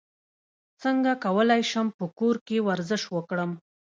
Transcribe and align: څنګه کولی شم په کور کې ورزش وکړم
څنګه 0.81 1.11
کولی 1.25 1.61
شم 1.71 1.87
په 1.97 2.05
کور 2.17 2.35
کې 2.47 2.57
ورزش 2.67 3.03
وکړم 3.15 3.51